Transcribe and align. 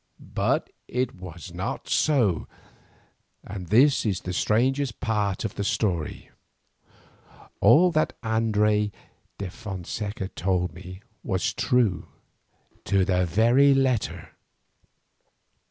But 0.33 0.71
it 0.87 1.13
was 1.13 1.53
not 1.53 1.87
so, 1.87 2.47
and 3.43 3.67
this 3.67 4.03
is 4.03 4.21
the 4.21 4.33
strangest 4.33 4.99
part 4.99 5.45
of 5.45 5.53
the 5.53 5.63
strange 5.63 5.75
story. 5.75 6.29
All 7.59 7.91
that 7.91 8.17
Andres 8.23 8.89
de 9.37 9.51
Fonseca 9.51 10.27
told 10.29 10.73
me 10.73 11.03
was 11.23 11.53
true 11.53 12.07
to 12.85 13.05
the 13.05 13.27
very 13.27 13.75
letter. 13.75 14.29